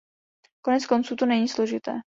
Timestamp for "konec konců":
0.61-1.15